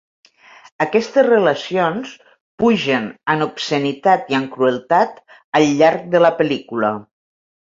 [0.85, 2.13] Aquestes relacions
[2.63, 3.05] pugen
[3.35, 5.23] en obscenitat i en crueltat
[5.61, 6.95] al llarg de la pel·lícula.